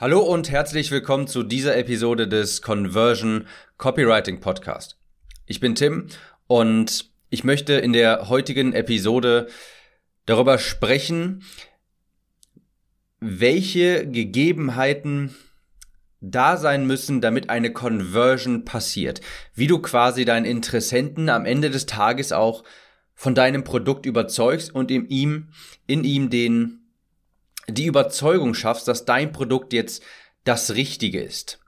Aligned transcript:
Hallo 0.00 0.20
und 0.20 0.50
herzlich 0.50 0.90
willkommen 0.90 1.26
zu 1.26 1.42
dieser 1.42 1.76
Episode 1.76 2.26
des 2.26 2.62
Conversion 2.62 3.46
Copywriting 3.76 4.40
Podcast. 4.40 4.96
Ich 5.44 5.60
bin 5.60 5.74
Tim 5.74 6.06
und 6.46 7.10
ich 7.28 7.44
möchte 7.44 7.74
in 7.74 7.92
der 7.92 8.30
heutigen 8.30 8.72
Episode 8.72 9.48
darüber 10.24 10.56
sprechen, 10.56 11.42
welche 13.18 14.06
Gegebenheiten 14.06 15.34
da 16.22 16.56
sein 16.56 16.86
müssen, 16.86 17.20
damit 17.20 17.50
eine 17.50 17.70
Conversion 17.70 18.64
passiert. 18.64 19.20
Wie 19.52 19.66
du 19.66 19.80
quasi 19.80 20.24
deinen 20.24 20.46
Interessenten 20.46 21.28
am 21.28 21.44
Ende 21.44 21.68
des 21.68 21.84
Tages 21.84 22.32
auch 22.32 22.64
von 23.14 23.34
deinem 23.34 23.64
Produkt 23.64 24.06
überzeugst 24.06 24.74
und 24.74 24.90
in 24.90 25.10
ihm, 25.10 25.50
in 25.86 26.04
ihm 26.04 26.30
den 26.30 26.79
die 27.68 27.86
Überzeugung 27.86 28.54
schaffst, 28.54 28.88
dass 28.88 29.04
dein 29.04 29.32
Produkt 29.32 29.72
jetzt 29.72 30.02
das 30.44 30.74
Richtige 30.74 31.22
ist. 31.22 31.60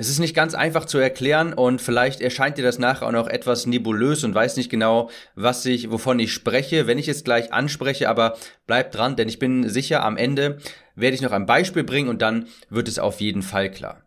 Es 0.00 0.08
ist 0.08 0.20
nicht 0.20 0.34
ganz 0.34 0.54
einfach 0.54 0.84
zu 0.84 0.98
erklären 0.98 1.52
und 1.52 1.82
vielleicht 1.82 2.20
erscheint 2.20 2.56
dir 2.56 2.62
das 2.62 2.78
nachher 2.78 3.08
auch 3.08 3.12
noch 3.12 3.26
etwas 3.26 3.66
nebulös 3.66 4.22
und 4.22 4.32
weiß 4.32 4.56
nicht 4.56 4.70
genau, 4.70 5.10
was 5.34 5.66
ich, 5.66 5.90
wovon 5.90 6.20
ich 6.20 6.32
spreche, 6.32 6.86
wenn 6.86 6.98
ich 6.98 7.08
es 7.08 7.24
gleich 7.24 7.52
anspreche, 7.52 8.08
aber 8.08 8.36
bleib 8.68 8.92
dran, 8.92 9.16
denn 9.16 9.28
ich 9.28 9.40
bin 9.40 9.68
sicher, 9.68 10.04
am 10.04 10.16
Ende 10.16 10.58
werde 10.94 11.16
ich 11.16 11.20
noch 11.20 11.32
ein 11.32 11.46
Beispiel 11.46 11.82
bringen 11.82 12.08
und 12.08 12.22
dann 12.22 12.46
wird 12.70 12.86
es 12.86 13.00
auf 13.00 13.20
jeden 13.20 13.42
Fall 13.42 13.72
klar. 13.72 14.02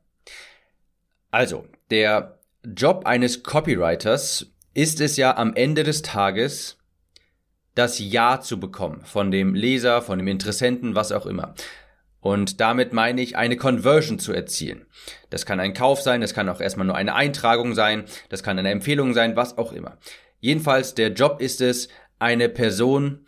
Also, 1.29 1.65
der 1.89 2.39
Job 2.63 3.05
eines 3.05 3.43
Copywriters 3.43 4.45
ist 4.73 5.01
es 5.01 5.17
ja 5.17 5.35
am 5.35 5.53
Ende 5.55 5.83
des 5.83 6.03
Tages, 6.03 6.77
das 7.81 7.99
Ja 7.99 8.39
zu 8.39 8.59
bekommen 8.59 9.01
von 9.03 9.31
dem 9.31 9.55
Leser, 9.55 10.01
von 10.01 10.19
dem 10.19 10.27
Interessenten, 10.27 10.95
was 10.95 11.11
auch 11.11 11.25
immer. 11.25 11.55
Und 12.19 12.61
damit 12.61 12.93
meine 12.93 13.21
ich, 13.21 13.35
eine 13.35 13.57
Conversion 13.57 14.19
zu 14.19 14.31
erzielen. 14.31 14.85
Das 15.31 15.47
kann 15.47 15.59
ein 15.59 15.73
Kauf 15.73 16.01
sein, 16.01 16.21
das 16.21 16.35
kann 16.35 16.49
auch 16.49 16.61
erstmal 16.61 16.85
nur 16.85 16.95
eine 16.95 17.15
Eintragung 17.15 17.73
sein, 17.73 18.03
das 18.29 18.43
kann 18.43 18.59
eine 18.59 18.69
Empfehlung 18.69 19.13
sein, 19.15 19.35
was 19.35 19.57
auch 19.57 19.73
immer. 19.73 19.97
Jedenfalls, 20.39 20.93
der 20.93 21.09
Job 21.09 21.41
ist 21.41 21.61
es, 21.61 21.89
eine 22.19 22.47
Person 22.49 23.25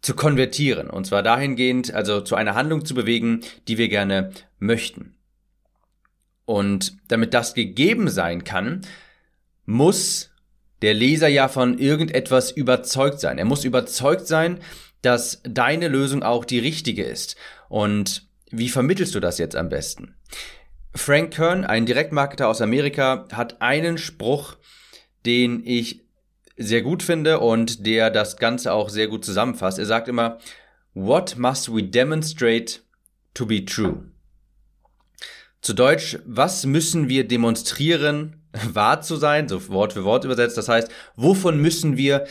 zu 0.00 0.14
konvertieren. 0.14 0.90
Und 0.90 1.06
zwar 1.06 1.22
dahingehend, 1.22 1.94
also 1.94 2.20
zu 2.20 2.34
einer 2.34 2.56
Handlung 2.56 2.84
zu 2.84 2.94
bewegen, 2.94 3.42
die 3.68 3.78
wir 3.78 3.88
gerne 3.88 4.32
möchten. 4.58 5.14
Und 6.44 6.96
damit 7.06 7.34
das 7.34 7.54
gegeben 7.54 8.08
sein 8.08 8.42
kann, 8.42 8.80
muss 9.64 10.31
der 10.82 10.94
Leser 10.94 11.28
ja 11.28 11.48
von 11.48 11.78
irgendetwas 11.78 12.50
überzeugt 12.50 13.20
sein. 13.20 13.38
Er 13.38 13.44
muss 13.44 13.64
überzeugt 13.64 14.26
sein, 14.26 14.58
dass 15.00 15.40
deine 15.44 15.88
Lösung 15.88 16.22
auch 16.22 16.44
die 16.44 16.58
richtige 16.58 17.04
ist. 17.04 17.36
Und 17.68 18.26
wie 18.50 18.68
vermittelst 18.68 19.14
du 19.14 19.20
das 19.20 19.38
jetzt 19.38 19.56
am 19.56 19.68
besten? 19.68 20.14
Frank 20.94 21.32
Kern, 21.34 21.64
ein 21.64 21.86
Direktmarketer 21.86 22.48
aus 22.48 22.60
Amerika, 22.60 23.26
hat 23.32 23.62
einen 23.62 23.96
Spruch, 23.96 24.56
den 25.24 25.62
ich 25.64 26.02
sehr 26.58 26.82
gut 26.82 27.02
finde 27.02 27.40
und 27.40 27.86
der 27.86 28.10
das 28.10 28.36
Ganze 28.36 28.72
auch 28.72 28.90
sehr 28.90 29.08
gut 29.08 29.24
zusammenfasst. 29.24 29.78
Er 29.78 29.86
sagt 29.86 30.08
immer, 30.08 30.38
What 30.94 31.38
must 31.38 31.74
we 31.74 31.82
demonstrate 31.82 32.80
to 33.32 33.46
be 33.46 33.64
true? 33.64 34.10
Zu 35.62 35.72
Deutsch, 35.72 36.18
was 36.26 36.66
müssen 36.66 37.08
wir 37.08 37.26
demonstrieren, 37.26 38.41
wahr 38.72 39.00
zu 39.00 39.16
sein, 39.16 39.48
so 39.48 39.68
Wort 39.68 39.94
für 39.94 40.04
Wort 40.04 40.24
übersetzt. 40.24 40.56
Das 40.56 40.68
heißt, 40.68 40.90
wovon 41.16 41.58
müssen 41.58 41.96
wir 41.96 42.26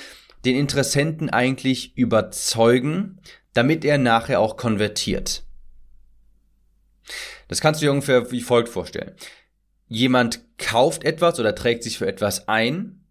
den 0.46 0.56
Interessenten 0.56 1.30
eigentlich 1.30 1.98
überzeugen, 1.98 3.20
damit 3.54 3.86
er 3.86 3.98
nachher 3.98 4.40
auch 4.40 4.58
konvertiert? 4.58 5.44
Das 7.48 7.60
kannst 7.60 7.82
du 7.82 7.86
dir 7.86 7.92
ungefähr 7.92 8.32
wie 8.32 8.42
folgt 8.42 8.70
vorstellen. 8.70 9.12
Jemand 9.88 10.42
kauft 10.58 11.04
etwas 11.04 11.40
oder 11.40 11.54
trägt 11.54 11.84
sich 11.84 11.98
für 11.98 12.08
etwas 12.08 12.48
ein, 12.48 13.04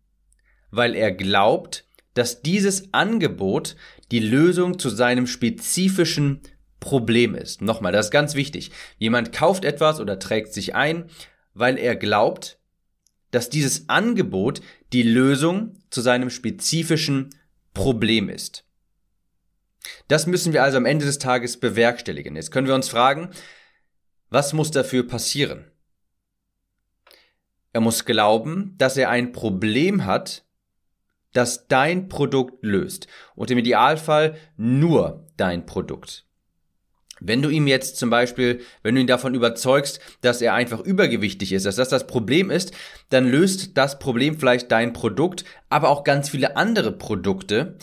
weil 0.70 0.94
er 0.94 1.12
glaubt, 1.12 1.84
dass 2.14 2.42
dieses 2.42 2.94
Angebot 2.94 3.76
die 4.10 4.20
Lösung 4.20 4.78
zu 4.78 4.88
seinem 4.88 5.26
spezifischen 5.26 6.40
Problem 6.80 7.34
ist. 7.34 7.60
Nochmal, 7.60 7.92
das 7.92 8.06
ist 8.06 8.12
ganz 8.12 8.34
wichtig. 8.34 8.70
Jemand 8.96 9.32
kauft 9.32 9.64
etwas 9.64 10.00
oder 10.00 10.18
trägt 10.18 10.54
sich 10.54 10.74
ein, 10.74 11.10
weil 11.52 11.76
er 11.76 11.94
glaubt, 11.94 12.59
dass 13.30 13.50
dieses 13.50 13.88
Angebot 13.88 14.60
die 14.92 15.02
Lösung 15.02 15.78
zu 15.90 16.00
seinem 16.00 16.30
spezifischen 16.30 17.30
Problem 17.74 18.28
ist. 18.28 18.64
Das 20.08 20.26
müssen 20.26 20.52
wir 20.52 20.62
also 20.62 20.76
am 20.76 20.86
Ende 20.86 21.06
des 21.06 21.18
Tages 21.18 21.58
bewerkstelligen. 21.58 22.36
Jetzt 22.36 22.50
können 22.50 22.66
wir 22.66 22.74
uns 22.74 22.88
fragen, 22.88 23.30
was 24.28 24.52
muss 24.52 24.70
dafür 24.70 25.06
passieren? 25.06 25.70
Er 27.72 27.80
muss 27.80 28.04
glauben, 28.04 28.74
dass 28.78 28.96
er 28.96 29.10
ein 29.10 29.32
Problem 29.32 30.04
hat, 30.04 30.44
das 31.32 31.68
dein 31.68 32.08
Produkt 32.08 32.64
löst. 32.64 33.06
Und 33.36 33.50
im 33.50 33.58
Idealfall 33.58 34.36
nur 34.56 35.26
dein 35.36 35.66
Produkt. 35.66 36.26
Wenn 37.20 37.42
du 37.42 37.50
ihm 37.50 37.66
jetzt 37.66 37.96
zum 37.96 38.10
Beispiel, 38.10 38.60
wenn 38.82 38.94
du 38.94 39.00
ihn 39.00 39.06
davon 39.06 39.34
überzeugst, 39.34 40.00
dass 40.22 40.40
er 40.42 40.54
einfach 40.54 40.80
übergewichtig 40.80 41.52
ist, 41.52 41.66
dass 41.66 41.76
das 41.76 41.90
das 41.90 42.06
Problem 42.06 42.50
ist, 42.50 42.72
dann 43.10 43.28
löst 43.30 43.76
das 43.76 43.98
Problem 43.98 44.38
vielleicht 44.38 44.72
dein 44.72 44.92
Produkt, 44.92 45.44
aber 45.68 45.90
auch 45.90 46.04
ganz 46.04 46.30
viele 46.30 46.56
andere 46.56 46.92
Produkte, 46.92 47.76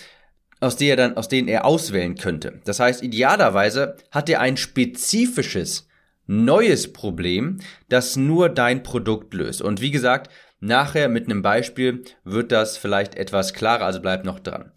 aus 0.59 0.75
denen 0.75 0.89
er 0.89 0.95
dann, 0.95 1.17
aus 1.17 1.27
denen 1.27 1.47
er 1.47 1.65
auswählen 1.65 2.15
könnte. 2.15 2.61
Das 2.65 2.79
heißt, 2.79 3.03
idealerweise 3.03 3.97
hat 4.11 4.29
er 4.29 4.41
ein 4.41 4.57
spezifisches, 4.57 5.87
neues 6.25 6.91
Problem, 6.91 7.59
das 7.89 8.15
nur 8.15 8.49
dein 8.49 8.83
Produkt 8.83 9.33
löst. 9.33 9.61
Und 9.61 9.81
wie 9.81 9.91
gesagt, 9.91 10.31
nachher 10.59 11.09
mit 11.09 11.25
einem 11.25 11.41
Beispiel 11.41 12.03
wird 12.23 12.51
das 12.51 12.77
vielleicht 12.77 13.15
etwas 13.15 13.53
klarer, 13.53 13.85
also 13.85 14.01
bleib 14.01 14.25
noch 14.25 14.39
dran. 14.39 14.71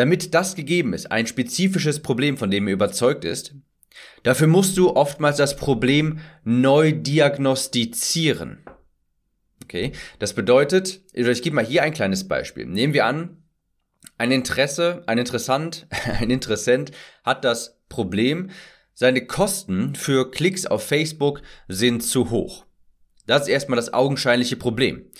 Damit 0.00 0.32
das 0.32 0.54
gegeben 0.54 0.94
ist, 0.94 1.12
ein 1.12 1.26
spezifisches 1.26 2.00
Problem, 2.00 2.38
von 2.38 2.50
dem 2.50 2.66
er 2.66 2.72
überzeugt 2.72 3.22
ist, 3.26 3.54
dafür 4.22 4.46
musst 4.46 4.78
du 4.78 4.96
oftmals 4.96 5.36
das 5.36 5.56
Problem 5.56 6.20
neu 6.42 6.92
diagnostizieren. 6.92 8.64
Okay, 9.62 9.92
das 10.18 10.32
bedeutet, 10.32 11.02
ich 11.12 11.42
gebe 11.42 11.56
mal 11.56 11.66
hier 11.66 11.82
ein 11.82 11.92
kleines 11.92 12.26
Beispiel. 12.26 12.64
Nehmen 12.64 12.94
wir 12.94 13.04
an, 13.04 13.42
ein 14.16 14.32
Interesse, 14.32 15.02
ein 15.06 15.18
Interessant, 15.18 15.86
ein 16.18 16.30
Interessent 16.30 16.92
hat 17.22 17.44
das 17.44 17.78
Problem, 17.90 18.48
seine 18.94 19.26
Kosten 19.26 19.94
für 19.96 20.30
Klicks 20.30 20.64
auf 20.64 20.82
Facebook 20.82 21.42
sind 21.68 22.02
zu 22.02 22.30
hoch. 22.30 22.64
Das 23.26 23.42
ist 23.42 23.48
erstmal 23.48 23.76
das 23.76 23.92
augenscheinliche 23.92 24.56
Problem. 24.56 25.10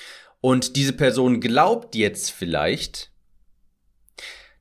Und 0.40 0.76
diese 0.76 0.94
Person 0.94 1.42
glaubt 1.42 1.94
jetzt 1.94 2.30
vielleicht, 2.30 3.09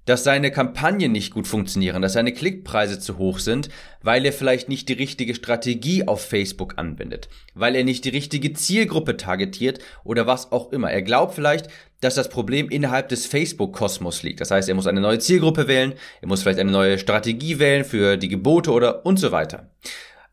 dass 0.06 0.24
seine 0.24 0.52
Kampagnen 0.52 1.12
nicht 1.12 1.34
gut 1.34 1.48
funktionieren, 1.48 2.02
dass 2.02 2.14
seine 2.14 2.34
Klickpreise 2.34 3.00
zu 3.00 3.18
hoch 3.18 3.40
sind, 3.40 3.70
weil 4.02 4.26
er 4.26 4.34
vielleicht 4.34 4.68
nicht 4.68 4.90
die 4.90 4.94
richtige 4.94 5.36
Strategie 5.36 6.08
auf 6.08 6.26
Facebook 6.26 6.74
anwendet, 6.78 7.30
weil 7.54 7.76
er 7.76 7.84
nicht 7.84 8.06
die 8.06 8.09
richtige 8.09 8.54
Zielgruppe 8.54 9.18
targetiert 9.18 9.80
oder 10.04 10.26
was 10.26 10.52
auch 10.52 10.72
immer. 10.72 10.90
Er 10.92 11.04
glaubt 11.04 11.36
vielleicht, 11.36 11.68
dass 12.02 12.16
das 12.16 12.30
Problem 12.30 12.70
innerhalb 12.70 13.09
des 13.09 13.26
Facebook-Kosmos 13.26 14.24
liegt. 14.24 14.42
Das 14.42 14.52
heißt, 14.52 14.70
er 14.70 14.76
muss 14.76 14.88
eine 14.88 15.02
neue 15.02 15.20
Zielgruppe 15.20 15.68
wählen, 15.68 15.94
er 16.22 16.28
muss 16.28 16.42
vielleicht 16.42 16.59
eine 16.59 16.72
neue 16.72 16.98
Strategie 16.98 17.59
wählen 17.59 17.84
für 17.84 18.18
die 18.18 18.30
Gebote 18.30 18.72
oder 18.72 19.06
und 19.06 19.20
so 19.20 19.32
weiter. 19.32 19.70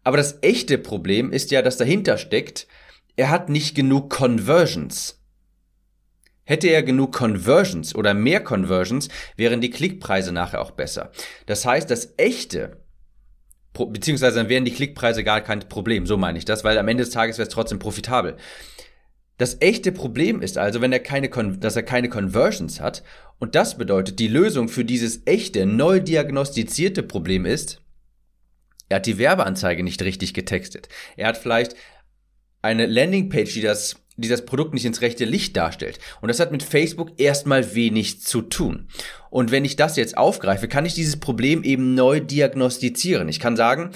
Aber 0.05 0.17
das 0.17 0.39
echte 0.43 0.79
Problem 0.79 1.33
ist 1.33 1.51
ja, 1.51 1.63
dass 1.63 1.77
dahinter 1.77 2.17
steckt, 2.17 2.69
er 3.17 3.31
hat 3.31 3.49
nicht 3.49 3.75
genug 3.75 4.11
Conversions. 4.11 5.16
Hätte 6.47 6.69
er 6.69 6.83
genug 6.83 7.13
Conversions 7.13 7.95
oder 7.95 8.15
mehr 8.15 8.41
Conversions, 8.43 9.09
wären 9.37 9.61
die 9.61 9.71
Klickpreise 9.71 10.33
nachher 10.33 10.63
auch 10.63 10.71
besser. 10.71 11.11
Das 11.45 11.67
heißt, 11.67 11.91
das 11.91 12.15
echte, 12.17 12.79
beziehungsweise 13.75 14.39
dann 14.39 14.49
wären 14.49 14.65
die 14.65 14.73
Klickpreise 14.73 15.25
gar 15.25 15.41
kein 15.41 15.69
Problem, 15.69 16.07
so 16.07 16.17
meine 16.17 16.39
ich 16.39 16.45
das, 16.45 16.63
weil 16.63 16.79
am 16.79 16.89
Ende 16.89 17.03
des 17.03 17.13
Tages 17.13 17.37
wäre 17.37 17.49
es 17.49 17.53
trotzdem 17.53 17.81
profitabel. 17.81 18.37
Das 19.39 19.61
echte 19.61 19.93
Problem 19.93 20.41
ist 20.41 20.57
also, 20.57 20.81
wenn 20.81 20.93
er 20.93 21.01
keine, 21.01 21.29
dass 21.29 21.77
er 21.77 21.83
keine 21.83 22.09
Conversions 22.09 22.81
hat, 22.81 23.03
und 23.39 23.55
das 23.55 23.77
bedeutet, 23.77 24.19
die 24.19 24.29
Lösung 24.29 24.69
für 24.69 24.85
dieses 24.85 25.27
echte, 25.27 25.67
neu 25.67 26.01
diagnostizierte 26.01 27.03
Problem 27.03 27.45
ist, 27.45 27.83
er 28.89 28.97
hat 28.97 29.07
die 29.07 29.19
Werbeanzeige 29.19 29.83
nicht 29.83 30.01
richtig 30.03 30.33
getextet. 30.33 30.89
Er 31.17 31.27
hat 31.27 31.37
vielleicht 31.37 31.75
eine 32.63 32.87
Landingpage, 32.87 33.55
die 33.55 33.63
das 33.63 33.97
die 34.17 34.29
das 34.29 34.47
Produkt 34.47 34.75
nicht 34.75 34.85
ins 34.85 35.03
rechte 35.03 35.25
Licht 35.25 35.57
darstellt. 35.57 35.99
Und 36.21 36.29
das 36.29 36.41
hat 36.41 36.53
mit 36.53 36.63
Facebook 36.63 37.13
erstmal 37.19 37.75
wenig 37.75 38.23
zu 38.23 38.43
tun. 38.43 38.89
Und 39.31 39.51
wenn 39.51 39.65
ich 39.65 39.77
das 39.77 39.97
jetzt 39.97 40.17
aufgreife, 40.17 40.69
kann 40.69 40.87
ich 40.87 40.95
dieses 40.95 41.19
Problem 41.19 41.63
eben 41.63 41.95
neu 41.95 42.21
diagnostizieren. 42.21 43.29
Ich 43.29 43.41
kann 43.41 43.57
sagen, 43.57 43.91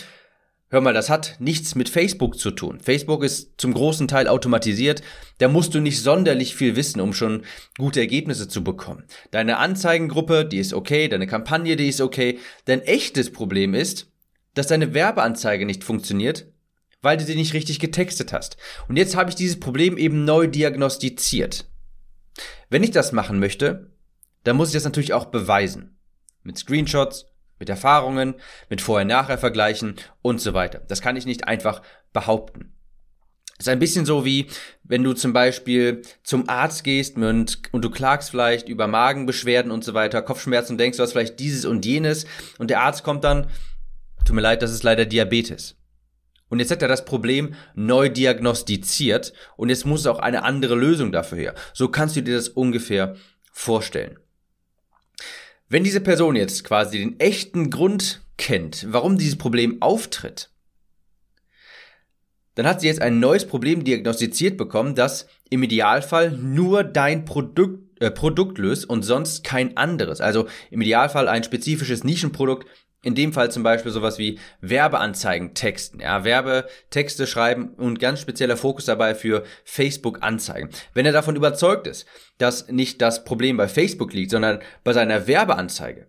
hör 0.68 0.82
mal, 0.82 0.92
das 0.92 1.08
hat 1.08 1.36
nichts 1.38 1.74
mit 1.74 1.88
Facebook 1.88 2.38
zu 2.38 2.50
tun. 2.50 2.80
Facebook 2.80 3.24
ist 3.24 3.54
zum 3.56 3.72
großen 3.72 4.08
Teil 4.08 4.28
automatisiert. 4.28 5.02
Da 5.38 5.48
musst 5.48 5.74
du 5.74 5.80
nicht 5.80 6.02
sonderlich 6.02 6.54
viel 6.54 6.76
wissen, 6.76 7.00
um 7.00 7.14
schon 7.14 7.44
gute 7.78 8.00
Ergebnisse 8.00 8.46
zu 8.46 8.62
bekommen. 8.62 9.04
Deine 9.30 9.56
Anzeigengruppe, 9.56 10.44
die 10.44 10.58
ist 10.58 10.74
okay, 10.74 11.08
deine 11.08 11.26
Kampagne, 11.26 11.76
die 11.76 11.88
ist 11.88 12.00
okay. 12.00 12.38
Dein 12.66 12.82
echtes 12.82 13.32
Problem 13.32 13.72
ist, 13.72 14.08
dass 14.54 14.66
deine 14.66 14.92
Werbeanzeige 14.92 15.64
nicht 15.64 15.84
funktioniert, 15.84 16.49
weil 17.02 17.16
du 17.16 17.24
sie 17.24 17.34
nicht 17.34 17.54
richtig 17.54 17.78
getextet 17.78 18.32
hast. 18.32 18.56
Und 18.88 18.96
jetzt 18.96 19.16
habe 19.16 19.30
ich 19.30 19.36
dieses 19.36 19.60
Problem 19.60 19.96
eben 19.96 20.24
neu 20.24 20.46
diagnostiziert. 20.46 21.66
Wenn 22.68 22.82
ich 22.82 22.90
das 22.90 23.12
machen 23.12 23.38
möchte, 23.38 23.90
dann 24.44 24.56
muss 24.56 24.68
ich 24.68 24.74
das 24.74 24.84
natürlich 24.84 25.12
auch 25.12 25.26
beweisen. 25.26 25.98
Mit 26.42 26.58
Screenshots, 26.58 27.26
mit 27.58 27.68
Erfahrungen, 27.68 28.34
mit 28.68 28.80
Vorher-Nachher-Vergleichen 28.80 29.96
und 30.22 30.40
so 30.40 30.54
weiter. 30.54 30.80
Das 30.88 31.02
kann 31.02 31.16
ich 31.16 31.26
nicht 31.26 31.46
einfach 31.46 31.82
behaupten. 32.12 32.72
Das 33.58 33.66
ist 33.66 33.72
ein 33.72 33.78
bisschen 33.78 34.06
so 34.06 34.24
wie, 34.24 34.46
wenn 34.84 35.04
du 35.04 35.12
zum 35.12 35.34
Beispiel 35.34 36.00
zum 36.22 36.48
Arzt 36.48 36.82
gehst 36.82 37.18
und, 37.18 37.60
und 37.72 37.84
du 37.84 37.90
klagst 37.90 38.30
vielleicht 38.30 38.70
über 38.70 38.86
Magenbeschwerden 38.86 39.70
und 39.70 39.84
so 39.84 39.92
weiter, 39.92 40.22
Kopfschmerzen 40.22 40.72
und 40.72 40.78
denkst, 40.78 40.96
du 40.96 41.02
hast 41.02 41.12
vielleicht 41.12 41.38
dieses 41.38 41.66
und 41.66 41.84
jenes 41.84 42.24
und 42.56 42.70
der 42.70 42.80
Arzt 42.80 43.04
kommt 43.04 43.22
dann, 43.22 43.50
tut 44.24 44.34
mir 44.34 44.40
leid, 44.40 44.62
das 44.62 44.72
ist 44.72 44.82
leider 44.82 45.04
Diabetes. 45.04 45.76
Und 46.50 46.58
jetzt 46.58 46.70
hat 46.70 46.82
er 46.82 46.88
das 46.88 47.06
Problem 47.06 47.54
neu 47.74 48.10
diagnostiziert 48.10 49.32
und 49.56 49.70
jetzt 49.70 49.86
muss 49.86 50.06
auch 50.06 50.18
eine 50.18 50.42
andere 50.42 50.74
Lösung 50.74 51.12
dafür 51.12 51.38
her. 51.38 51.54
So 51.72 51.88
kannst 51.88 52.16
du 52.16 52.22
dir 52.22 52.34
das 52.34 52.48
ungefähr 52.48 53.16
vorstellen. 53.52 54.18
Wenn 55.68 55.84
diese 55.84 56.00
Person 56.00 56.34
jetzt 56.34 56.64
quasi 56.64 56.98
den 56.98 57.18
echten 57.20 57.70
Grund 57.70 58.20
kennt, 58.36 58.86
warum 58.90 59.16
dieses 59.16 59.38
Problem 59.38 59.80
auftritt, 59.80 60.50
dann 62.56 62.66
hat 62.66 62.80
sie 62.80 62.88
jetzt 62.88 63.00
ein 63.00 63.20
neues 63.20 63.46
Problem 63.46 63.84
diagnostiziert 63.84 64.56
bekommen, 64.56 64.96
das 64.96 65.28
im 65.48 65.62
Idealfall 65.62 66.32
nur 66.32 66.82
dein 66.82 67.24
Produkt, 67.24 68.00
äh, 68.02 68.10
Produkt 68.10 68.58
löst 68.58 68.90
und 68.90 69.02
sonst 69.02 69.44
kein 69.44 69.76
anderes. 69.76 70.20
Also 70.20 70.48
im 70.72 70.80
Idealfall 70.80 71.28
ein 71.28 71.44
spezifisches 71.44 72.02
Nischenprodukt, 72.02 72.66
in 73.02 73.14
dem 73.14 73.32
Fall 73.32 73.50
zum 73.50 73.62
Beispiel 73.62 73.92
sowas 73.92 74.18
wie 74.18 74.38
Werbeanzeigen 74.60 75.54
texten, 75.54 76.00
ja, 76.00 76.24
Werbetexte 76.24 77.26
schreiben 77.26 77.74
und 77.74 77.98
ganz 77.98 78.20
spezieller 78.20 78.56
Fokus 78.56 78.84
dabei 78.84 79.14
für 79.14 79.44
Facebook-Anzeigen. 79.64 80.70
Wenn 80.92 81.06
er 81.06 81.12
davon 81.12 81.36
überzeugt 81.36 81.86
ist, 81.86 82.06
dass 82.38 82.68
nicht 82.68 83.00
das 83.00 83.24
Problem 83.24 83.56
bei 83.56 83.68
Facebook 83.68 84.12
liegt, 84.12 84.30
sondern 84.30 84.60
bei 84.84 84.92
seiner 84.92 85.26
Werbeanzeige, 85.26 86.08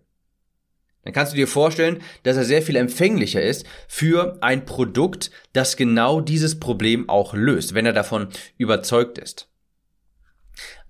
dann 1.04 1.12
kannst 1.12 1.32
du 1.32 1.36
dir 1.36 1.48
vorstellen, 1.48 2.00
dass 2.22 2.36
er 2.36 2.44
sehr 2.44 2.62
viel 2.62 2.76
empfänglicher 2.76 3.42
ist 3.42 3.66
für 3.88 4.38
ein 4.40 4.64
Produkt, 4.64 5.30
das 5.52 5.76
genau 5.76 6.20
dieses 6.20 6.60
Problem 6.60 7.08
auch 7.08 7.34
löst, 7.34 7.74
wenn 7.74 7.86
er 7.86 7.92
davon 7.92 8.28
überzeugt 8.56 9.18
ist. 9.18 9.48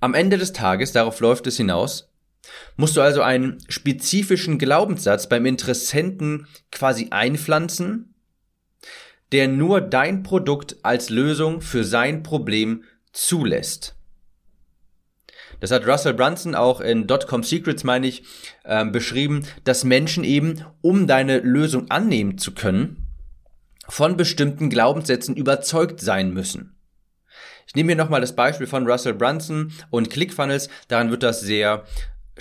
Am 0.01 0.15
Ende 0.15 0.37
des 0.37 0.53
Tages, 0.53 0.93
darauf 0.93 1.21
läuft 1.21 1.47
es 1.47 1.57
hinaus, 1.57 2.12
musst 2.77 2.97
du 2.97 3.01
also 3.01 3.23
einen 3.23 3.59
spezifischen 3.69 4.59
Glaubenssatz 4.59 5.29
beim 5.29 5.47
Interessenten 5.47 6.47
quasi 6.71 7.09
einpflanzen, 7.11 8.15
der 9.33 9.49
nur 9.49 9.81
dein 9.81 10.23
Produkt 10.23 10.77
als 10.83 11.11
Lösung 11.11 11.61
für 11.61 11.85
sein 11.85 12.23
Problem 12.23 12.85
zulässt. 13.13 13.97
Das 15.61 15.71
hat 15.71 15.87
Russell 15.87 16.15
Brunson 16.15 16.55
auch 16.57 16.81
in 16.81 17.07
Dotcom 17.07 17.45
Secrets, 17.45 17.85
meine 17.85 18.09
ich, 18.09 18.25
äh, 18.65 18.85
beschrieben, 18.85 19.47
dass 19.63 19.85
Menschen 19.85 20.25
eben, 20.25 20.65
um 20.81 21.07
deine 21.07 21.39
Lösung 21.39 21.89
annehmen 21.91 22.37
zu 22.37 22.53
können, 22.53 23.07
von 23.89 24.17
bestimmten 24.17 24.71
Glaubenssätzen 24.71 25.37
überzeugt 25.37 26.01
sein 26.01 26.35
müssen. 26.35 26.75
Ich 27.67 27.77
nehme 27.77 27.93
hier 27.93 27.97
nochmal 27.97 28.21
das 28.21 28.35
Beispiel 28.35 28.67
von 28.67 28.89
Russell 28.89 29.15
Brunson 29.15 29.73
und 29.91 30.11
ClickFunnels. 30.11 30.69
Daran 30.89 31.11
wird 31.11 31.23
das 31.23 31.41
sehr 31.41 31.85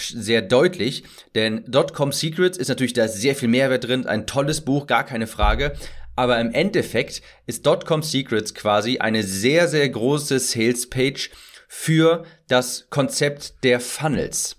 sehr 0.09 0.41
deutlich, 0.41 1.03
denn 1.35 1.63
Dotcom 1.67 2.11
Secrets 2.11 2.57
ist 2.57 2.67
natürlich 2.67 2.93
da 2.93 3.07
sehr 3.07 3.35
viel 3.35 3.49
Mehrwert 3.49 3.87
drin, 3.87 4.05
ein 4.05 4.27
tolles 4.27 4.61
Buch, 4.61 4.87
gar 4.87 5.05
keine 5.05 5.27
Frage. 5.27 5.73
Aber 6.15 6.39
im 6.39 6.51
Endeffekt 6.53 7.21
ist 7.45 7.65
Dotcom 7.65 8.03
Secrets 8.03 8.53
quasi 8.53 8.99
eine 8.99 9.23
sehr, 9.23 9.67
sehr 9.67 9.87
große 9.89 10.39
Sales 10.39 10.89
Page 10.89 11.31
für 11.67 12.25
das 12.47 12.87
Konzept 12.89 13.63
der 13.63 13.79
Funnels. 13.79 14.57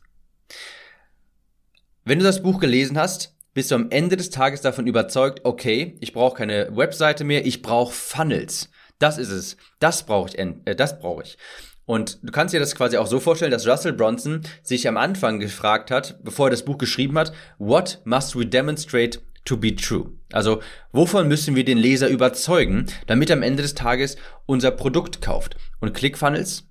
Wenn 2.04 2.18
du 2.18 2.24
das 2.24 2.42
Buch 2.42 2.58
gelesen 2.58 2.98
hast, 2.98 3.36
bist 3.54 3.70
du 3.70 3.74
am 3.74 3.90
Ende 3.90 4.16
des 4.16 4.30
Tages 4.30 4.62
davon 4.62 4.86
überzeugt, 4.86 5.40
okay, 5.44 5.96
ich 6.00 6.12
brauche 6.12 6.36
keine 6.36 6.74
Webseite 6.74 7.22
mehr, 7.24 7.44
ich 7.44 7.62
brauche 7.62 7.92
Funnels. 7.92 8.70
Das 8.98 9.18
ist 9.18 9.30
es. 9.30 9.56
Das 9.78 10.06
brauche 10.06 10.30
ich. 10.30 10.38
Äh, 10.38 10.74
das 10.74 10.98
brauche 11.00 11.24
ich. 11.24 11.36
Und 11.84 12.18
du 12.22 12.30
kannst 12.30 12.54
dir 12.54 12.60
das 12.60 12.74
quasi 12.74 12.96
auch 12.96 13.06
so 13.06 13.18
vorstellen, 13.18 13.50
dass 13.50 13.66
Russell 13.66 13.92
Bronson 13.92 14.42
sich 14.62 14.86
am 14.86 14.96
Anfang 14.96 15.40
gefragt 15.40 15.90
hat, 15.90 16.22
bevor 16.22 16.46
er 16.46 16.50
das 16.50 16.64
Buch 16.64 16.78
geschrieben 16.78 17.18
hat, 17.18 17.32
what 17.58 18.00
must 18.04 18.36
we 18.36 18.46
demonstrate 18.46 19.20
to 19.44 19.56
be 19.56 19.74
true? 19.74 20.12
Also, 20.32 20.62
wovon 20.92 21.28
müssen 21.28 21.56
wir 21.56 21.64
den 21.64 21.78
Leser 21.78 22.08
überzeugen, 22.08 22.86
damit 23.06 23.30
er 23.30 23.36
am 23.36 23.42
Ende 23.42 23.62
des 23.62 23.74
Tages 23.74 24.16
unser 24.46 24.70
Produkt 24.70 25.20
kauft? 25.20 25.56
Und 25.80 25.94
ClickFunnels 25.94 26.68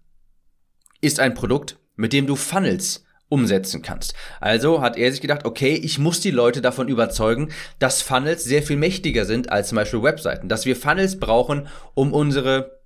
ist 1.02 1.19
ein 1.19 1.34
Produkt, 1.34 1.78
mit 1.96 2.13
dem 2.13 2.28
du 2.28 2.36
Funnels 2.36 3.04
umsetzen 3.28 3.81
kannst. 3.81 4.13
Also 4.42 4.81
hat 4.81 4.98
er 4.98 5.10
sich 5.12 5.22
gedacht, 5.22 5.46
okay, 5.46 5.74
ich 5.75 5.98
muss 5.98 6.19
die 6.19 6.31
Leute 6.31 6.62
davon 6.62 6.90
überzeugen, 6.90 7.50
dass 7.80 8.02
Funnels 8.02 8.44
sehr 8.44 8.62
viel 8.62 8.75
mächtiger 8.75 9.25
sind 9.25 9.52
als 9.52 9.69
zum 9.69 9.78
Beispiel 9.78 10.04
Webseiten, 10.04 10.50
dass 10.50 10.66
wir 10.66 10.75
Funnels 10.75 11.18
brauchen, 11.18 11.68
um 11.94 12.13
unsere 12.13 12.81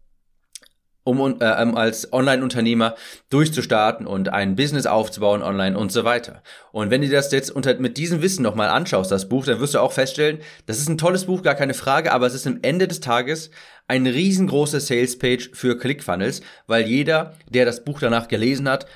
um 1.05 1.39
äh, 1.39 1.45
als 1.45 2.11
Online-Unternehmer 2.11 2.95
durchzustarten 3.29 4.07
und 4.07 4.29
ein 4.29 4.55
Business 4.55 4.87
aufzubauen 4.87 5.43
online 5.43 5.77
und 5.77 5.91
so 5.91 6.03
weiter. 6.03 6.41
Und 6.71 6.89
wenn 6.89 7.01
du 7.01 7.09
das 7.09 7.31
jetzt 7.31 7.51
unter, 7.51 7.75
mit 7.75 7.97
diesem 7.97 8.21
Wissen 8.21 8.41
nochmal 8.41 8.69
anschaust, 8.69 9.11
das 9.11 9.29
Buch, 9.29 9.45
dann 9.45 9.59
wirst 9.59 9.75
du 9.75 9.79
auch 9.79 9.93
feststellen, 9.93 10.39
das 10.65 10.79
ist 10.79 10.89
ein 10.89 10.97
tolles 10.97 11.25
Buch, 11.25 11.43
gar 11.43 11.55
keine 11.55 11.75
Frage, 11.75 12.11
aber 12.11 12.25
es 12.25 12.33
ist 12.33 12.47
am 12.47 12.59
Ende 12.63 12.87
des 12.87 12.99
Tages 12.99 13.51
eine 13.87 14.13
riesengroße 14.13 14.79
Sales-Page 14.79 15.51
für 15.53 15.77
ClickFunnels, 15.77 16.41
weil 16.65 16.87
jeder, 16.87 17.33
der 17.47 17.65
das 17.65 17.83
Buch 17.85 17.99
danach 17.99 18.27
gelesen 18.27 18.67
hat, 18.67 18.87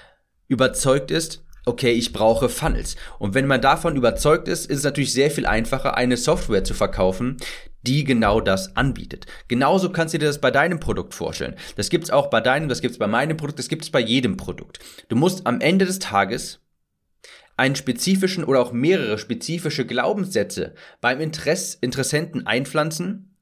überzeugt 0.48 1.12
ist, 1.12 1.44
okay, 1.66 1.92
ich 1.92 2.12
brauche 2.12 2.50
Funnels. 2.50 2.96
Und 3.20 3.36
wenn 3.36 3.46
man 3.46 3.62
davon 3.62 3.96
überzeugt 3.96 4.48
ist, 4.48 4.66
ist 4.66 4.80
es 4.80 4.84
natürlich 4.84 5.14
sehr 5.14 5.30
viel 5.30 5.46
einfacher, 5.46 5.96
eine 5.96 6.18
Software 6.18 6.64
zu 6.64 6.74
verkaufen, 6.74 7.38
die 7.84 8.04
genau 8.04 8.42
das 8.42 8.76
anbietet. 8.76 9.26
Genauso 9.48 9.92
kannst 9.92 10.14
du 10.14 10.18
dir 10.18 10.26
das 10.26 10.42
bei 10.42 10.52
deinem 10.52 10.80
Produkt 10.80 11.14
vorstellen. 11.14 11.56
Das 11.76 11.90
gibt's 11.90 12.10
auch 12.10 12.30
bei 12.30 12.42
deinem, 12.42 12.70
das 12.70 12.81
gibt's 12.81 12.98
bei 12.98 13.08
meinem 13.08 13.38
Produkt, 13.38 13.60
das 13.60 13.70
gibt's 13.70 13.90
bei 13.90 14.00
jedem 14.00 14.38
Produkt. 14.38 14.80
Du 15.08 15.16
musst 15.16 15.48
am 15.48 15.62
Ende 15.62 15.86
des 15.86 16.00
Tages 16.00 16.60
einen 17.58 17.76
spezifischen 17.76 18.44
oder 18.44 18.62
auch 18.62 18.72
mehrere 18.72 19.18
spezifische 19.18 19.86
Glaubenssätze 19.86 20.74
beim 21.02 21.20
Interess 21.20 21.76
Interessenten 21.76 22.48
einpflanzen, 22.48 23.36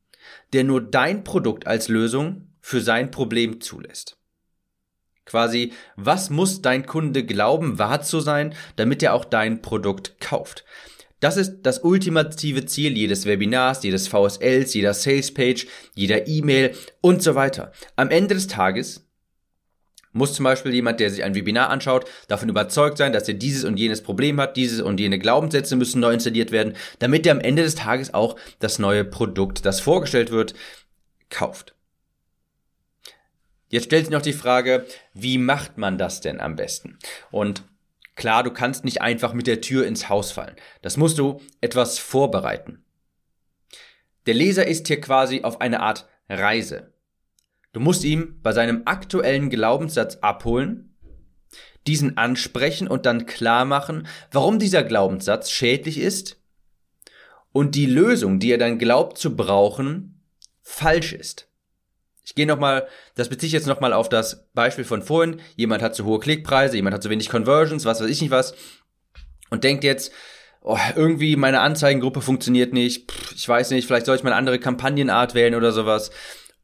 der 0.54 0.63
nur 0.63 0.81
dein 0.81 1.24
Produkt 1.24 1.67
als 1.67 1.88
Lösung 1.88 2.50
für 2.60 2.82
sein 2.82 3.12
Problem 3.12 3.62
zulässt. 3.62 4.17
Quasi, 5.25 5.74
was 5.98 6.29
muss 6.29 6.62
dein 6.62 6.86
Kunde 6.86 7.25
glauben, 7.25 7.77
wahr 7.79 8.01
zu 8.01 8.22
sein, 8.22 8.56
damit 8.77 9.03
er 9.03 9.13
auch 9.13 9.25
dein 9.25 9.62
Produkt 9.62 10.20
kauft? 10.22 10.63
Das 11.19 11.38
ist 11.38 11.62
das 11.63 11.79
ultimative 11.79 12.65
Ziel 12.65 12.95
jedes 12.95 13.25
Webinars, 13.25 13.83
jedes 13.83 14.07
VSLs, 14.07 14.74
jeder 14.74 14.93
Salespage, 14.93 15.67
jeder 15.95 16.27
E-Mail 16.27 16.75
und 17.01 17.24
so 17.24 17.33
weiter. 17.33 17.71
Am 17.95 18.09
Ende 18.12 18.36
des 18.36 18.47
Tages 18.47 19.07
muss 20.13 20.33
zum 20.33 20.43
Beispiel 20.43 20.74
jemand, 20.74 21.00
der 21.00 21.09
sich 21.09 21.24
ein 21.24 21.36
Webinar 21.36 21.69
anschaut, 21.69 22.09
davon 22.27 22.50
überzeugt 22.50 22.97
sein, 22.97 23.13
dass 23.13 23.27
er 23.27 23.36
dieses 23.36 23.63
und 23.63 23.77
jenes 23.77 24.01
Problem 24.01 24.39
hat, 24.39 24.57
dieses 24.57 24.81
und 24.81 25.00
jene 25.00 25.19
Glaubenssätze 25.19 25.75
müssen 25.75 26.00
neu 26.00 26.13
installiert 26.13 26.51
werden, 26.51 26.74
damit 27.00 27.25
er 27.25 27.33
am 27.33 27.39
Ende 27.39 27.63
des 27.63 27.75
Tages 27.75 28.13
auch 28.13 28.36
das 28.59 28.79
neue 28.79 29.05
Produkt, 29.05 29.65
das 29.65 29.79
vorgestellt 29.79 30.31
wird, 30.31 30.53
kauft. 31.29 31.75
Jetzt 33.69 33.86
stellt 33.86 34.05
sich 34.05 34.13
noch 34.13 34.21
die 34.21 34.33
Frage, 34.33 34.86
wie 35.13 35.38
macht 35.38 35.77
man 35.77 35.97
das 35.97 36.21
denn 36.21 36.39
am 36.39 36.55
besten? 36.55 36.97
Und 37.31 37.63
Klar, 38.17 38.41
du 38.41 38.51
kannst 38.51 38.83
nicht 38.83 39.01
einfach 39.01 39.33
mit 39.33 39.45
der 39.45 39.62
Tür 39.62 39.86
ins 39.86 40.09
Haus 40.09 40.31
fallen. 40.31 40.55
Das 40.81 40.97
musst 40.97 41.19
du 41.19 41.39
etwas 41.62 42.00
vorbereiten. 42.00 42.83
Der 44.25 44.33
Leser 44.33 44.67
ist 44.67 44.88
hier 44.88 45.00
quasi 45.00 45.43
auf 45.43 45.62
eine 45.62 45.81
Art 45.81 46.09
Reise. 46.27 46.91
Du 47.74 47.79
musst 47.79 48.03
ihm 48.03 48.39
bei 48.41 48.53
seinem 48.53 48.81
aktuellen 48.86 49.51
Glaubenssatz 49.51 50.17
abholen, 50.17 50.97
diesen 51.86 52.17
ansprechen 52.17 52.88
und 52.88 53.05
dann 53.05 53.27
klar 53.27 53.65
machen, 53.65 54.07
warum 54.31 54.57
dieser 54.57 54.83
Glaubenssatz 54.83 55.51
schädlich 55.51 56.00
ist 56.00 56.41
und 57.51 57.75
die 57.75 57.86
Lösung, 57.86 58.39
die 58.39 58.51
er 58.51 58.57
dann 58.57 58.79
glaubt 58.79 59.19
zu 59.19 59.36
brauchen, 59.36 60.24
falsch 60.63 61.13
ist. 61.13 61.47
Ich 62.27 62.36
gehe 62.36 62.46
nochmal, 62.46 62.89
das 63.15 63.29
beziehe 63.29 63.48
ich 63.48 63.53
jetzt 63.53 63.67
nochmal 63.67 63.93
auf 63.93 64.10
das 64.10 64.50
Beispiel 64.53 64.84
von 64.84 65.01
vorhin. 65.01 65.39
Jemand 65.55 65.81
hat 65.81 65.96
zu 65.96 66.03
hohe 66.03 66.19
Klickpreise, 66.19 66.75
jemand 66.75 66.93
hat 66.93 67.01
zu 67.01 67.10
wenig 67.10 67.29
Conversions, 67.29 67.86
was 67.86 68.01
weiß 68.01 68.10
ich 68.10 68.22
nicht 68.22 68.31
was. 68.31 68.53
Und 69.50 69.63
denkt 69.63 69.86
jetzt, 69.86 70.12
oh, 70.62 70.77
irgendwie 70.98 71.38
meine 71.38 71.62
Anzeigengruppe 71.62 72.19
funktioniert 72.19 72.74
nicht. 72.74 73.10
Pff, 73.10 73.31
ich 73.34 73.48
weiß 73.48 73.72
nicht, 73.72 73.88
vielleicht 73.88 74.05
soll 74.05 74.17
ich 74.17 74.24
mal 74.24 74.31
eine 74.31 74.39
andere 74.39 74.60
Kampagnenart 74.60 75.36
wählen 75.36 75.55
oder 75.55 75.72
sowas. 75.72 76.12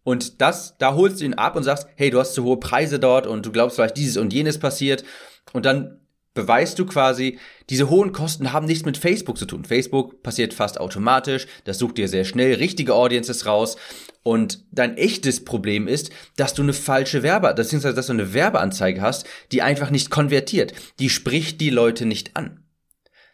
Und 0.03 0.41
das, 0.41 0.77
da 0.79 0.95
holst 0.95 1.21
du 1.21 1.25
ihn 1.25 1.35
ab 1.35 1.55
und 1.55 1.63
sagst, 1.63 1.87
hey, 1.95 2.09
du 2.09 2.19
hast 2.19 2.33
zu 2.33 2.43
hohe 2.43 2.57
Preise 2.57 2.99
dort 2.99 3.25
und 3.25 3.45
du 3.45 3.51
glaubst 3.53 3.77
vielleicht 3.77 3.95
dieses 3.95 4.17
und 4.17 4.33
jenes 4.33 4.59
passiert. 4.59 5.05
Und 5.53 5.65
dann 5.65 6.01
beweist 6.33 6.77
du 6.77 6.85
quasi, 6.85 7.39
diese 7.69 7.89
hohen 7.89 8.11
Kosten 8.11 8.51
haben 8.51 8.65
nichts 8.65 8.83
mit 8.83 8.97
Facebook 8.97 9.37
zu 9.37 9.45
tun. 9.45 9.63
Facebook 9.63 10.23
passiert 10.23 10.53
fast 10.53 10.77
automatisch, 10.77 11.47
das 11.63 11.77
sucht 11.77 11.97
dir 11.97 12.09
sehr 12.09 12.25
schnell 12.25 12.55
richtige 12.55 12.95
Audiences 12.95 13.45
raus 13.45 13.77
und 14.23 14.63
dein 14.71 14.97
echtes 14.97 15.43
Problem 15.43 15.87
ist, 15.87 16.09
dass 16.37 16.53
du 16.53 16.63
eine 16.63 16.73
falsche 16.73 17.23
Werbe, 17.23 17.53
beziehungsweise 17.53 17.95
dass 17.95 18.07
du 18.07 18.13
eine 18.13 18.33
Werbeanzeige 18.33 19.01
hast, 19.01 19.27
die 19.51 19.61
einfach 19.61 19.89
nicht 19.89 20.09
konvertiert. 20.09 20.73
Die 20.99 21.09
spricht 21.09 21.61
die 21.61 21.69
Leute 21.69 22.05
nicht 22.05 22.35
an. 22.35 22.61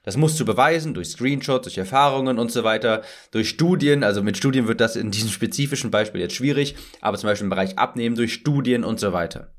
Das 0.04 0.18
musst 0.18 0.40
du 0.40 0.46
beweisen 0.46 0.94
durch 0.94 1.10
Screenshots, 1.10 1.66
durch 1.66 1.78
Erfahrungen 1.78 2.40
und 2.40 2.52
so 2.52 2.64
weiter, 2.64 3.04
durch 3.32 3.50
Studien. 3.50 4.04
Also 4.04 4.24
mit 4.24 4.38
Studien 4.38 4.68
wird 4.68 4.82
das 4.82 4.96
in 4.96 5.12
diesem 5.12 5.30
spezifischen 5.30 5.92
Beispiel 5.92 6.22
jetzt 6.22 6.36
schwierig, 6.36 6.76
aber 7.02 7.18
zum 7.18 7.28
Beispiel 7.28 7.46
im 7.46 7.52
Bereich 7.52 7.78
Abnehmen 7.78 8.16
durch 8.16 8.34
Studien 8.34 8.84
und 8.84 9.00
so 9.00 9.14
weiter. 9.14 9.54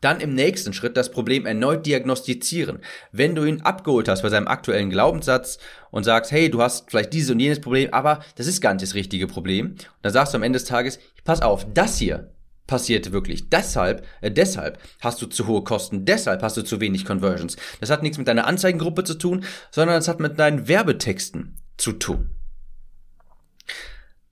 Dann 0.00 0.20
im 0.20 0.34
nächsten 0.34 0.72
Schritt 0.72 0.96
das 0.96 1.10
Problem 1.10 1.44
erneut 1.44 1.84
diagnostizieren. 1.84 2.80
Wenn 3.10 3.34
du 3.34 3.44
ihn 3.44 3.62
abgeholt 3.62 4.08
hast 4.08 4.22
bei 4.22 4.28
seinem 4.28 4.46
aktuellen 4.46 4.90
Glaubenssatz 4.90 5.58
und 5.90 6.04
sagst, 6.04 6.30
hey, 6.30 6.50
du 6.50 6.62
hast 6.62 6.90
vielleicht 6.90 7.12
dieses 7.12 7.30
und 7.30 7.40
jenes 7.40 7.60
Problem, 7.60 7.92
aber 7.92 8.20
das 8.36 8.46
ist 8.46 8.60
gar 8.60 8.72
nicht 8.72 8.82
das 8.82 8.94
richtige 8.94 9.26
Problem. 9.26 9.74
dann 10.02 10.12
sagst 10.12 10.34
du 10.34 10.36
am 10.36 10.44
Ende 10.44 10.58
des 10.58 10.68
Tages, 10.68 11.00
pass 11.24 11.42
auf, 11.42 11.66
das 11.74 11.98
hier 11.98 12.30
passierte 12.68 13.10
wirklich. 13.10 13.48
Deshalb, 13.48 14.06
äh, 14.20 14.30
deshalb 14.30 14.78
hast 15.00 15.20
du 15.20 15.26
zu 15.26 15.48
hohe 15.48 15.64
Kosten, 15.64 16.04
deshalb 16.04 16.42
hast 16.42 16.56
du 16.56 16.62
zu 16.62 16.80
wenig 16.80 17.04
Conversions. 17.04 17.56
Das 17.80 17.90
hat 17.90 18.04
nichts 18.04 18.18
mit 18.18 18.28
deiner 18.28 18.46
Anzeigengruppe 18.46 19.02
zu 19.02 19.14
tun, 19.14 19.44
sondern 19.72 19.96
es 19.96 20.06
hat 20.06 20.20
mit 20.20 20.38
deinen 20.38 20.68
Werbetexten 20.68 21.56
zu 21.76 21.92
tun. 21.92 22.30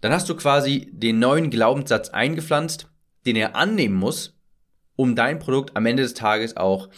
Dann 0.01 0.13
hast 0.13 0.29
du 0.29 0.37
quasi 0.37 0.89
den 0.93 1.19
neuen 1.19 1.51
Glaubenssatz 1.51 2.11
eingepflanzt, 2.11 2.89
den 3.25 3.35
er 3.35 3.57
annehmen 3.57 3.97
muss, 3.97 4.36
um 4.97 5.15
dein 5.15 5.39
Produkt 5.39 5.77
am 5.77 5.87
Ende 5.87 6.03
des 6.03 6.15
Tages 6.15 6.57
auch 6.57 6.89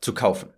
zu 0.00 0.14
kaufen. 0.14 0.50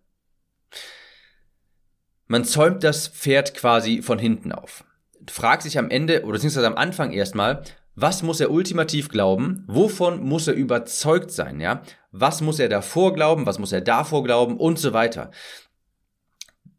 Man 2.26 2.44
zäumt 2.44 2.84
das 2.84 3.08
Pferd 3.08 3.54
quasi 3.54 4.02
von 4.02 4.18
hinten 4.18 4.52
auf. 4.52 4.84
Du 5.20 5.32
fragst 5.32 5.66
dich 5.66 5.78
am 5.78 5.90
Ende 5.90 6.22
oder 6.24 6.32
beziehungsweise 6.32 6.66
am 6.66 6.76
Anfang 6.76 7.12
erstmal, 7.12 7.62
was 7.94 8.22
muss 8.22 8.40
er 8.40 8.50
ultimativ 8.50 9.08
glauben? 9.08 9.64
Wovon 9.66 10.22
muss 10.22 10.46
er 10.46 10.54
überzeugt 10.54 11.32
sein? 11.32 11.60
Ja, 11.60 11.82
was 12.12 12.40
muss 12.40 12.58
er 12.58 12.68
davor 12.68 13.14
glauben? 13.14 13.46
Was 13.46 13.58
muss 13.58 13.72
er 13.72 13.80
davor 13.80 14.22
glauben? 14.22 14.56
Und 14.58 14.78
so 14.78 14.92
weiter. 14.92 15.30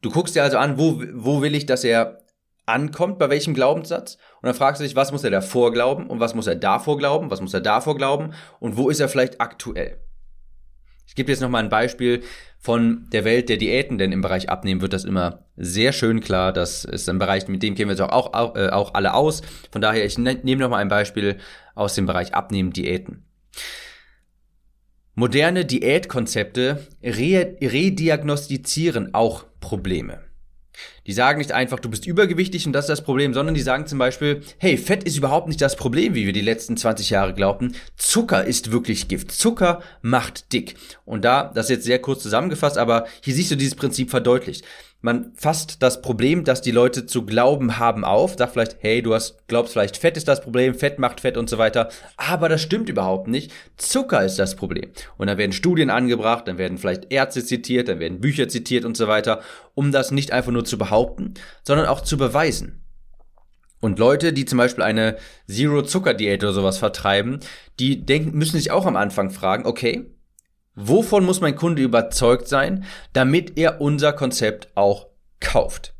Du 0.01 0.11
guckst 0.11 0.35
dir 0.35 0.43
also 0.43 0.57
an, 0.57 0.77
wo, 0.77 1.01
wo 1.13 1.41
will 1.41 1.55
ich, 1.55 1.65
dass 1.65 1.83
er 1.83 2.23
ankommt, 2.65 3.19
bei 3.19 3.29
welchem 3.29 3.53
Glaubenssatz. 3.53 4.15
Und 4.41 4.47
dann 4.47 4.53
fragst 4.53 4.79
du 4.79 4.85
dich, 4.85 4.95
was 4.95 5.11
muss 5.11 5.23
er 5.23 5.31
davor 5.31 5.73
glauben 5.73 6.07
und 6.07 6.19
was 6.19 6.35
muss 6.35 6.47
er 6.47 6.55
davor 6.55 6.97
glauben, 6.97 7.31
was 7.31 7.41
muss 7.41 7.53
er 7.53 7.61
davor 7.61 7.95
glauben 7.95 8.33
und 8.59 8.77
wo 8.77 8.89
ist 8.89 8.99
er 8.99 9.09
vielleicht 9.09 9.41
aktuell. 9.41 9.99
Ich 11.09 11.15
gebe 11.15 11.31
jetzt 11.31 11.41
nochmal 11.41 11.63
ein 11.63 11.69
Beispiel 11.69 12.21
von 12.59 13.07
der 13.11 13.25
Welt 13.25 13.49
der 13.49 13.57
Diäten, 13.57 13.97
denn 13.97 14.11
im 14.11 14.21
Bereich 14.21 14.47
Abnehmen 14.47 14.79
wird 14.79 14.93
das 14.93 15.05
immer 15.05 15.45
sehr 15.57 15.91
schön 15.91 16.19
klar. 16.19 16.53
Das 16.53 16.85
ist 16.85 17.09
ein 17.09 17.17
Bereich, 17.17 17.47
mit 17.47 17.63
dem 17.63 17.73
kennen 17.73 17.89
wir 17.89 17.93
uns 17.93 18.13
auch, 18.13 18.33
auch, 18.33 18.55
äh, 18.55 18.69
auch 18.69 18.93
alle 18.93 19.15
aus. 19.15 19.41
Von 19.71 19.81
daher, 19.81 20.05
ich 20.05 20.19
ne-, 20.19 20.39
nehme 20.43 20.61
nochmal 20.61 20.81
ein 20.81 20.87
Beispiel 20.87 21.37
aus 21.73 21.95
dem 21.95 22.05
Bereich 22.05 22.35
Abnehmen, 22.35 22.73
Diäten. 22.73 23.25
Moderne 25.15 25.65
Diätkonzepte 25.65 26.87
re 27.01 27.57
rediagnostizieren 27.59 29.15
auch 29.15 29.45
Probleme. 29.61 30.28
Die 31.07 31.13
sagen 31.13 31.39
nicht 31.39 31.51
einfach, 31.51 31.79
du 31.79 31.89
bist 31.89 32.05
übergewichtig 32.05 32.65
und 32.65 32.73
das 32.73 32.85
ist 32.85 32.89
das 32.89 33.03
Problem, 33.03 33.33
sondern 33.33 33.55
die 33.55 33.61
sagen 33.61 33.87
zum 33.87 33.99
Beispiel, 33.99 34.41
hey, 34.57 34.77
Fett 34.77 35.03
ist 35.03 35.17
überhaupt 35.17 35.47
nicht 35.47 35.61
das 35.61 35.75
Problem, 35.75 36.15
wie 36.15 36.25
wir 36.25 36.33
die 36.33 36.41
letzten 36.41 36.77
20 36.77 37.09
Jahre 37.09 37.33
glaubten. 37.33 37.75
Zucker 37.97 38.45
ist 38.45 38.71
wirklich 38.71 39.07
Gift. 39.07 39.31
Zucker 39.31 39.81
macht 40.01 40.53
dick. 40.53 40.75
Und 41.05 41.25
da, 41.25 41.51
das 41.53 41.65
ist 41.65 41.71
jetzt 41.71 41.85
sehr 41.85 41.99
kurz 41.99 42.23
zusammengefasst, 42.23 42.77
aber 42.77 43.07
hier 43.21 43.33
siehst 43.33 43.51
du 43.51 43.55
dieses 43.55 43.75
Prinzip 43.75 44.09
verdeutlicht 44.09 44.63
man 45.01 45.31
fasst 45.35 45.81
das 45.81 46.01
Problem, 46.01 46.43
das 46.43 46.61
die 46.61 46.71
Leute 46.71 47.05
zu 47.05 47.25
glauben 47.25 47.79
haben, 47.79 48.03
auf, 48.03 48.35
sagt 48.37 48.53
vielleicht, 48.53 48.77
hey, 48.81 49.01
du 49.01 49.13
hast, 49.13 49.47
glaubst 49.47 49.73
vielleicht, 49.73 49.97
Fett 49.97 50.17
ist 50.17 50.27
das 50.27 50.41
Problem, 50.41 50.75
Fett 50.75 50.99
macht 50.99 51.21
Fett 51.21 51.37
und 51.37 51.49
so 51.49 51.57
weiter, 51.57 51.89
aber 52.17 52.49
das 52.49 52.61
stimmt 52.61 52.89
überhaupt 52.89 53.27
nicht. 53.29 53.51
Zucker 53.77 54.25
ist 54.25 54.39
das 54.39 54.55
Problem. 54.55 54.91
Und 55.17 55.27
dann 55.27 55.37
werden 55.37 55.53
Studien 55.53 55.89
angebracht, 55.89 56.47
dann 56.47 56.57
werden 56.57 56.77
vielleicht 56.77 57.11
Ärzte 57.11 57.45
zitiert, 57.45 57.87
dann 57.87 57.99
werden 57.99 58.19
Bücher 58.19 58.49
zitiert 58.49 58.83
und 58.83 58.97
so 58.97 59.07
weiter, 59.07 59.41
um 59.73 59.93
das 59.93 60.11
nicht 60.11 60.33
einfach 60.33 60.51
nur 60.51 60.65
zu 60.65 60.77
behaupten, 60.77 61.35
sondern 61.63 61.87
auch 61.87 62.01
zu 62.01 62.17
beweisen. 62.17 62.83
Und 63.79 63.99
Leute, 63.99 64.33
die 64.33 64.43
zum 64.43 64.57
Beispiel 64.57 64.83
eine 64.83 65.15
Zero-Zucker-Diät 65.47 66.43
oder 66.43 66.51
sowas 66.51 66.77
vertreiben, 66.77 67.39
die 67.79 68.05
denken, 68.05 68.37
müssen 68.37 68.57
sich 68.57 68.71
auch 68.71 68.85
am 68.85 68.97
Anfang 68.97 69.29
fragen, 69.29 69.65
okay, 69.65 70.11
Wovon 70.75 71.25
muss 71.25 71.41
mein 71.41 71.55
Kunde 71.55 71.81
überzeugt 71.81 72.47
sein, 72.47 72.85
damit 73.13 73.57
er 73.57 73.81
unser 73.81 74.13
Konzept 74.13 74.69
auch 74.75 75.07
kauft? 75.39 75.93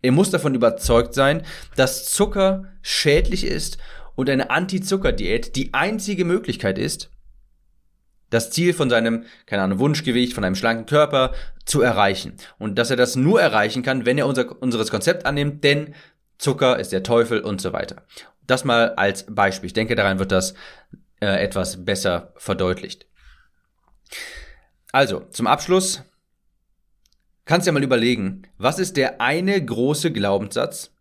Er 0.00 0.12
muss 0.12 0.30
davon 0.30 0.54
überzeugt 0.54 1.14
sein, 1.14 1.42
dass 1.74 2.10
Zucker 2.10 2.64
schädlich 2.82 3.44
ist 3.44 3.78
und 4.14 4.30
eine 4.30 4.50
Anti-Zucker-Diät 4.50 5.56
die 5.56 5.74
einzige 5.74 6.24
Möglichkeit 6.24 6.78
ist, 6.78 7.10
das 8.30 8.50
Ziel 8.50 8.74
von 8.74 8.90
seinem, 8.90 9.24
keine 9.46 9.62
Ahnung, 9.62 9.78
Wunschgewicht, 9.78 10.34
von 10.34 10.44
einem 10.44 10.54
schlanken 10.54 10.86
Körper 10.86 11.32
zu 11.64 11.80
erreichen. 11.80 12.34
Und 12.58 12.78
dass 12.78 12.90
er 12.90 12.96
das 12.96 13.16
nur 13.16 13.40
erreichen 13.40 13.82
kann, 13.82 14.06
wenn 14.06 14.18
er 14.18 14.26
unser, 14.26 14.60
unseres 14.60 14.90
Konzept 14.90 15.26
annimmt, 15.26 15.64
denn 15.64 15.94
Zucker 16.36 16.78
ist 16.78 16.92
der 16.92 17.02
Teufel 17.02 17.40
und 17.40 17.60
so 17.60 17.72
weiter. 17.72 18.02
Das 18.46 18.64
mal 18.64 18.94
als 18.94 19.26
Beispiel. 19.26 19.66
Ich 19.66 19.72
denke, 19.72 19.94
daran 19.94 20.18
wird 20.18 20.30
das 20.30 20.54
äh, 21.20 21.42
etwas 21.42 21.84
besser 21.84 22.32
verdeutlicht. 22.36 23.07
Also, 24.92 25.20
zum 25.30 25.46
Abschluss 25.46 26.02
kannst 27.44 27.66
du 27.66 27.70
ja 27.70 27.72
mal 27.72 27.82
überlegen, 27.82 28.42
was 28.56 28.78
ist 28.78 28.96
der 28.96 29.20
eine 29.20 29.62
große 29.64 30.12
Glaubenssatz, 30.12 30.92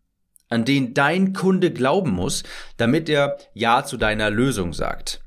an 0.50 0.66
den 0.66 0.94
dein 0.94 1.34
Kunde 1.34 1.72
glauben 1.72 2.12
muss, 2.12 2.44
damit 2.78 3.10
er 3.10 3.38
Ja 3.54 3.84
zu 3.84 3.98
deiner 3.98 4.30
Lösung 4.30 4.74
sagt? 4.74 5.22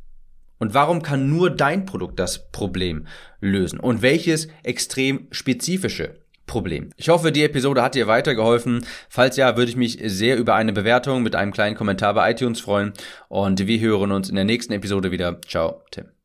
Und 0.58 0.75
warum 0.75 1.02
kann 1.02 1.30
nur 1.30 1.50
dein 1.50 1.87
Produkt 1.87 2.18
das 2.20 2.50
Problem 2.52 3.06
lösen? 3.40 3.80
Und 3.80 4.02
welches 4.02 4.49
extrem 4.62 5.26
spezifische 5.30 6.20
Problem? 6.46 6.90
Ich 6.96 7.08
hoffe, 7.08 7.32
die 7.32 7.42
Episode 7.42 7.82
hat 7.82 7.94
dir 7.94 8.06
weitergeholfen. 8.06 8.84
Falls 9.08 9.37
ja, 9.37 9.56
würde 9.56 9.70
ich 9.70 9.76
mich 9.76 9.99
sehr 10.04 10.37
über 10.37 10.54
eine 10.54 10.75
Bewertung 10.75 11.22
mit 11.22 11.34
einem 11.34 11.52
kleinen 11.52 11.76
Kommentar 11.76 12.12
bei 12.12 12.30
iTunes 12.30 12.60
freuen. 12.60 12.92
Und 13.28 13.66
wir 13.66 13.80
hören 13.80 14.12
uns 14.12 14.28
in 14.28 14.34
der 14.34 14.44
nächsten 14.44 14.75
Episode 14.75 15.10
wieder. 15.10 15.40
Ciao, 15.46 15.82
Tim. 15.90 16.20